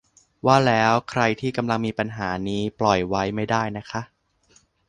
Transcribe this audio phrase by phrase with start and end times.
[0.45, 4.01] ว่าแล้วใครที่กำลังมีปัญหานี้ปล่อยไว้ไม่ได้นะคะ